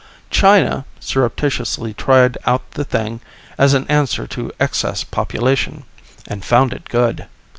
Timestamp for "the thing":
2.71-3.19